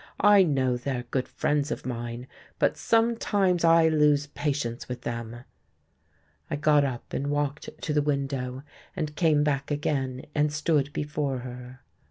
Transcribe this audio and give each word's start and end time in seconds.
I 0.23 0.41
know 0.41 0.77
they're 0.77 1.05
good 1.11 1.27
friends 1.27 1.69
of 1.69 1.85
mine, 1.85 2.25
but 2.57 2.75
sometimes 2.75 3.63
I 3.63 3.87
lose 3.87 4.25
patience 4.25 4.89
with 4.89 5.01
them." 5.01 5.43
I 6.49 6.55
got 6.55 6.83
up 6.83 7.13
and 7.13 7.27
walked 7.27 7.69
to 7.79 7.93
the 7.93 8.01
window, 8.01 8.63
and 8.95 9.15
came 9.15 9.43
back 9.43 9.69
again 9.69 10.25
and 10.33 10.51
stood 10.51 10.91
before 10.91 11.37
her. 11.41 11.81